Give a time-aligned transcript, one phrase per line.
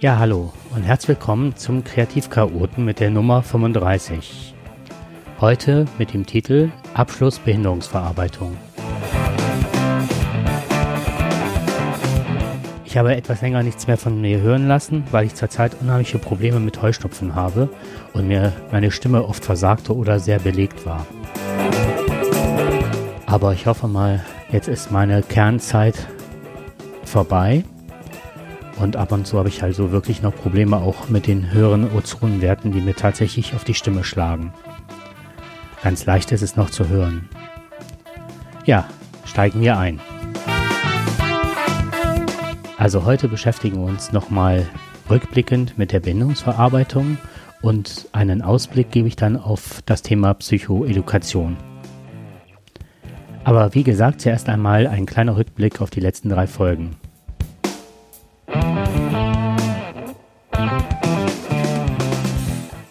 [0.00, 4.54] Ja, hallo und herzlich willkommen zum Kreativchaoten mit der Nummer 35.
[5.42, 8.56] Heute mit dem Titel Abschluss Behinderungsverarbeitung.
[12.86, 16.60] Ich habe etwas länger nichts mehr von mir hören lassen, weil ich zurzeit unheimliche Probleme
[16.60, 17.68] mit Heuschnupfen habe
[18.14, 21.06] und mir meine Stimme oft versagte oder sehr belegt war.
[23.26, 26.08] Aber ich hoffe mal, jetzt ist meine Kernzeit
[27.04, 27.64] vorbei
[28.80, 32.72] und ab und zu habe ich also wirklich noch Probleme auch mit den höheren Ozonwerten,
[32.72, 34.52] die mir tatsächlich auf die Stimme schlagen.
[35.82, 37.28] Ganz leicht ist es noch zu hören.
[38.64, 38.88] Ja,
[39.24, 40.00] steigen wir ein.
[42.78, 44.66] Also heute beschäftigen wir uns nochmal
[45.10, 47.18] rückblickend mit der Bindungsverarbeitung
[47.60, 51.58] und einen Ausblick gebe ich dann auf das Thema Psychoedukation.
[53.44, 56.96] Aber wie gesagt, zuerst einmal ein kleiner Rückblick auf die letzten drei Folgen.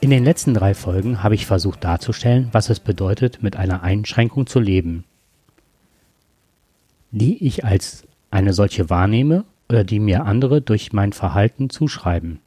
[0.10, 4.48] In den letzten drei Folgen habe ich versucht darzustellen, was es bedeutet, mit einer Einschränkung
[4.48, 5.04] zu leben,
[7.12, 12.40] die ich als eine solche wahrnehme oder die mir andere durch mein Verhalten zuschreiben.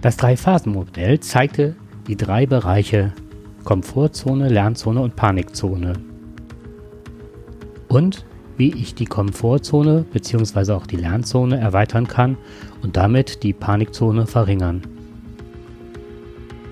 [0.00, 1.74] Das Drei-Phasen-Modell zeigte
[2.06, 3.12] die drei Bereiche
[3.64, 5.94] Komfortzone, Lernzone und Panikzone.
[7.88, 8.24] Und
[8.56, 10.72] wie ich die Komfortzone bzw.
[10.72, 12.36] auch die Lernzone erweitern kann
[12.82, 14.82] und damit die Panikzone verringern.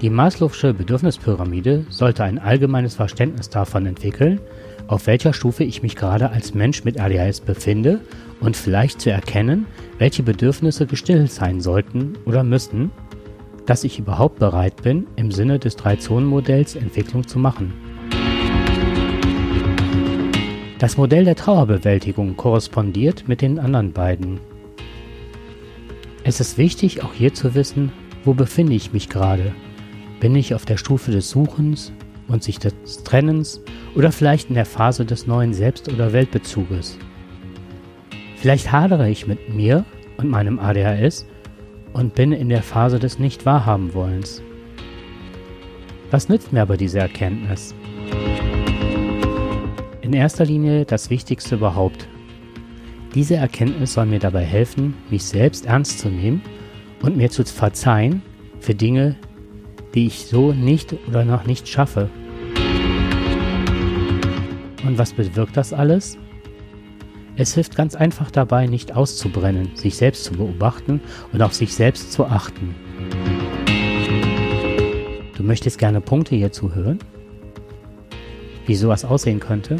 [0.01, 4.41] Die Maslow'sche Bedürfnispyramide sollte ein allgemeines Verständnis davon entwickeln,
[4.87, 8.01] auf welcher Stufe ich mich gerade als Mensch mit ADHS befinde
[8.41, 9.67] und vielleicht zu erkennen,
[9.99, 12.91] welche Bedürfnisse gestillt sein sollten oder müssen,
[13.67, 17.73] dass ich überhaupt bereit bin, im Sinne des Drei-Zonen-Modells Entwicklung zu machen.
[20.81, 24.41] Das Modell der Trauerbewältigung korrespondiert mit den anderen beiden.
[26.25, 27.93] Es ist wichtig, auch hier zu wissen,
[28.25, 29.53] wo befinde ich mich gerade.
[30.21, 31.93] Bin ich auf der Stufe des Suchens
[32.29, 33.61] und sich des Trennens
[33.95, 36.97] oder vielleicht in der Phase des neuen Selbst- oder Weltbezuges?
[38.37, 39.85] Vielleicht hadere ich mit mir
[40.17, 41.27] und meinem ADHS
[41.93, 44.43] und bin in der Phase des Nicht-Wahrhaben-Wollens.
[46.11, 47.75] Was nützt mir aber diese Erkenntnis?
[50.11, 52.09] In erster Linie das Wichtigste überhaupt.
[53.15, 56.43] Diese Erkenntnis soll mir dabei helfen, mich selbst ernst zu nehmen
[57.01, 58.21] und mir zu verzeihen
[58.59, 59.15] für Dinge,
[59.95, 62.11] die ich so nicht oder noch nicht schaffe.
[64.85, 66.19] Und was bewirkt das alles?
[67.37, 71.01] Es hilft ganz einfach dabei, nicht auszubrennen, sich selbst zu beobachten
[71.33, 72.75] und auf sich selbst zu achten.
[75.37, 76.99] Du möchtest gerne Punkte hierzu hören?
[78.67, 79.77] Wie sowas aussehen könnte?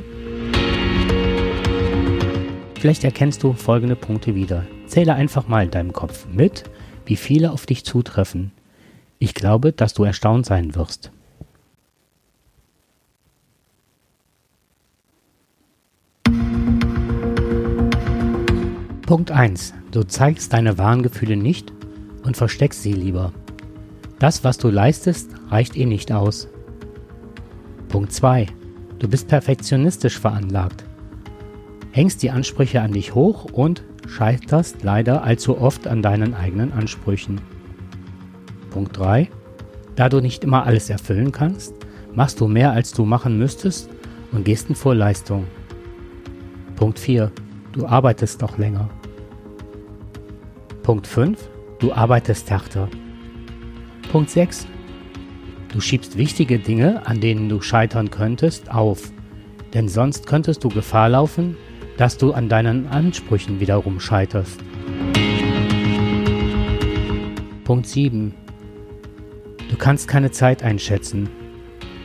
[2.81, 4.65] Vielleicht erkennst du folgende Punkte wieder.
[4.87, 6.65] Zähle einfach mal in deinem Kopf mit,
[7.05, 8.53] wie viele auf dich zutreffen.
[9.19, 11.13] Ich glaube, dass du erstaunt sein wirst.
[19.03, 19.75] Punkt 1.
[19.91, 21.75] Du zeigst deine wahren Gefühle nicht
[22.23, 23.35] und versteckst sie lieber.
[24.21, 26.49] Das, was du leistest, reicht eh nicht aus.
[27.91, 28.47] Punkt 2.
[28.99, 30.87] Du bist perfektionistisch veranlagt
[31.93, 37.41] hängst die Ansprüche an dich hoch und scheiterst leider allzu oft an deinen eigenen Ansprüchen.
[38.71, 39.29] Punkt 3.
[39.97, 41.75] Da du nicht immer alles erfüllen kannst,
[42.15, 43.91] machst du mehr als du machen müsstest
[44.33, 45.47] und gehst in Vorleistung.
[46.77, 47.31] Punkt 4.
[47.73, 48.89] Du arbeitest noch länger.
[50.83, 51.39] Punkt 5.
[51.79, 52.89] Du arbeitest härter.
[54.11, 54.67] Punkt 6.
[55.73, 59.13] Du schiebst wichtige Dinge, an denen du scheitern könntest, auf,
[59.73, 61.57] denn sonst könntest du Gefahr laufen,
[62.01, 64.59] dass du an deinen Ansprüchen wiederum scheiterst.
[67.65, 68.35] Punkt 7.
[69.69, 71.29] Du kannst keine Zeit einschätzen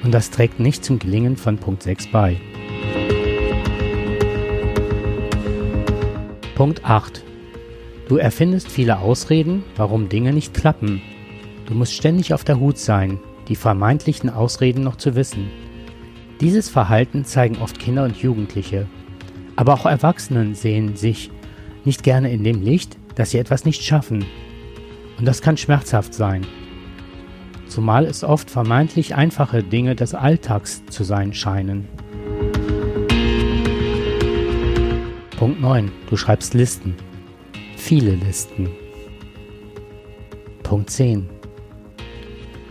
[0.04, 2.36] und das trägt nicht zum Gelingen von Punkt 6 bei.
[6.56, 7.24] Punkt 8.
[8.10, 11.02] Du erfindest viele Ausreden, warum Dinge nicht klappen.
[11.68, 13.18] Du musst ständig auf der Hut sein,
[13.48, 15.50] die vermeintlichen Ausreden noch zu wissen.
[16.42, 18.88] Dieses Verhalten zeigen oft Kinder und Jugendliche
[19.56, 21.32] aber auch Erwachsenen sehen sich
[21.84, 24.26] nicht gerne in dem Licht, dass sie etwas nicht schaffen.
[25.18, 26.46] Und das kann schmerzhaft sein.
[27.68, 31.88] Zumal es oft vermeintlich einfache Dinge des Alltags zu sein scheinen.
[35.38, 35.92] Punkt 9.
[36.10, 36.96] Du schreibst Listen.
[37.76, 38.70] Viele Listen.
[40.64, 41.30] Punkt 10.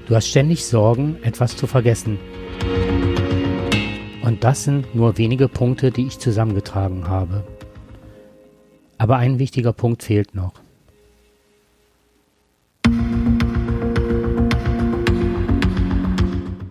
[0.07, 2.19] Du hast ständig Sorgen, etwas zu vergessen.
[4.45, 7.45] Das sind nur wenige Punkte, die ich zusammengetragen habe.
[8.99, 10.53] Aber ein wichtiger Punkt fehlt noch.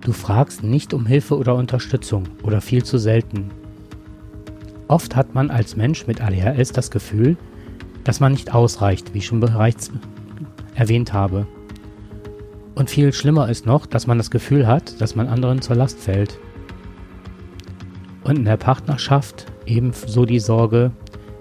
[0.02, 3.50] Du fragst nicht um Hilfe oder Unterstützung oder viel zu selten.
[4.88, 7.38] Oft hat man als Mensch mit ADHS das Gefühl,
[8.04, 9.90] dass man nicht ausreicht, wie ich schon bereits
[10.76, 11.48] erwähnt habe.
[12.76, 15.98] Und viel schlimmer ist noch, dass man das Gefühl hat, dass man anderen zur Last
[15.98, 16.38] fällt.
[18.24, 20.92] Und in der Partnerschaft ebenso die Sorge,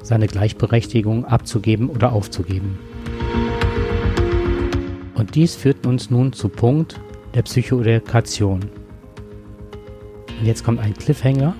[0.02, 2.78] seine Gleichberechtigung abzugeben oder aufzugeben.
[5.14, 7.00] Und dies führt uns nun zu Punkt
[7.34, 8.60] der Psychoedukation.
[10.40, 11.54] Und jetzt kommt ein Cliffhanger.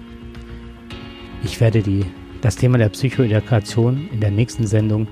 [1.44, 2.04] Ich werde die,
[2.40, 5.06] das Thema der Psychoedukation in der nächsten Sendung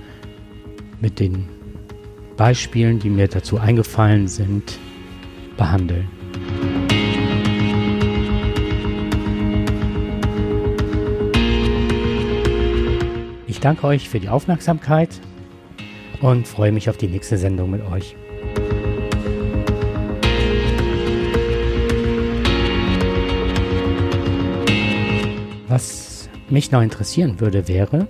[1.01, 1.49] mit den
[2.37, 4.79] Beispielen, die mir dazu eingefallen sind,
[5.57, 6.20] behandeln.
[13.61, 15.21] Ich danke euch für die Aufmerksamkeit
[16.23, 18.17] und freue mich auf die nächste Sendung mit euch.
[25.69, 28.09] Was mich noch interessieren würde, wäre,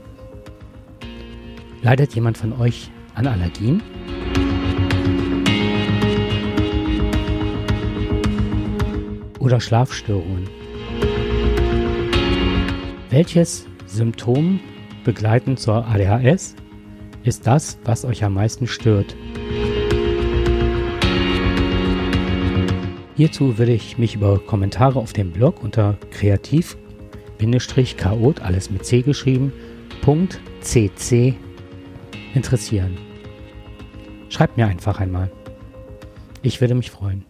[1.83, 3.83] leidet jemand von euch an Allergien?
[9.41, 10.49] Oder Schlafstörungen?
[13.11, 14.61] Welches Symptom
[15.05, 16.55] begleitend zur ADHS
[17.23, 19.17] ist das, was euch am meisten stört?
[23.17, 26.77] Hierzu würde ich mich über Kommentare auf dem Blog unter kreativ
[27.97, 29.53] chaot, alles mit C geschrieben,
[30.63, 31.35] .cc
[32.35, 32.97] interessieren.
[34.29, 35.31] Schreibt mir einfach einmal.
[36.43, 37.25] Ich würde mich freuen.